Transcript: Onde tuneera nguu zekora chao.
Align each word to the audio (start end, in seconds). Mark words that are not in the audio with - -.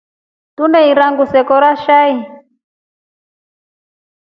Onde 0.63 0.81
tuneera 0.83 1.05
nguu 1.11 1.27
zekora 1.33 1.71
chao. 1.83 2.17